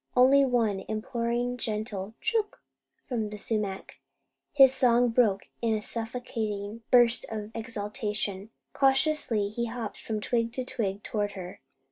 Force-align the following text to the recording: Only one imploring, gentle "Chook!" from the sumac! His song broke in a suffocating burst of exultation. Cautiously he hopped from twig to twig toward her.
Only 0.17 0.43
one 0.43 0.79
imploring, 0.87 1.57
gentle 1.57 2.15
"Chook!" 2.21 2.59
from 3.07 3.29
the 3.29 3.37
sumac! 3.37 3.99
His 4.51 4.73
song 4.73 5.09
broke 5.09 5.43
in 5.61 5.75
a 5.75 5.79
suffocating 5.79 6.81
burst 6.89 7.23
of 7.31 7.51
exultation. 7.53 8.49
Cautiously 8.73 9.49
he 9.49 9.67
hopped 9.67 10.01
from 10.01 10.19
twig 10.19 10.53
to 10.53 10.65
twig 10.65 11.03
toward 11.03 11.33
her. 11.33 11.61